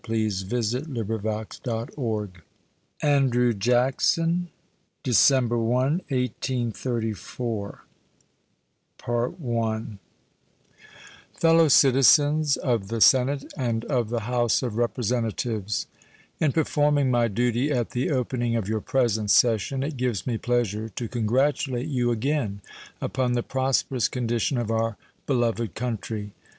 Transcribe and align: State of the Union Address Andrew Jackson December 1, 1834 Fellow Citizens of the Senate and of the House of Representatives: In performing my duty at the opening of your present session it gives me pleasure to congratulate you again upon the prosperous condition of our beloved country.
State 0.03 0.07
of 0.33 0.49
the 0.49 0.83
Union 0.87 1.45
Address 1.63 2.41
Andrew 3.03 3.53
Jackson 3.53 4.49
December 5.03 5.59
1, 5.59 6.01
1834 6.09 7.85
Fellow 11.35 11.67
Citizens 11.67 12.57
of 12.57 12.87
the 12.87 12.99
Senate 12.99 13.53
and 13.55 13.85
of 13.85 14.09
the 14.09 14.21
House 14.21 14.63
of 14.63 14.75
Representatives: 14.75 15.85
In 16.39 16.51
performing 16.51 17.11
my 17.11 17.27
duty 17.27 17.69
at 17.69 17.91
the 17.91 18.09
opening 18.09 18.55
of 18.55 18.67
your 18.67 18.81
present 18.81 19.29
session 19.29 19.83
it 19.83 19.97
gives 19.97 20.25
me 20.25 20.39
pleasure 20.39 20.89
to 20.89 21.07
congratulate 21.07 21.89
you 21.89 22.09
again 22.09 22.61
upon 22.99 23.33
the 23.33 23.43
prosperous 23.43 24.07
condition 24.07 24.57
of 24.57 24.71
our 24.71 24.97
beloved 25.27 25.75
country. 25.75 26.33